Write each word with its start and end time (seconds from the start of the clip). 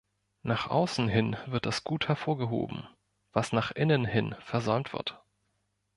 Nach 0.41 0.65
außen 0.65 1.07
hin 1.09 1.37
wird 1.45 1.67
das 1.67 1.83
gut 1.83 2.07
hervorgehoben, 2.07 2.87
was 3.33 3.51
nach 3.51 3.69
innen 3.69 4.03
hin 4.03 4.33
versäumt 4.39 4.93
wird. 4.93 5.21